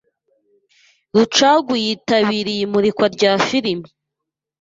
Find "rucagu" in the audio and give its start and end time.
1.15-1.73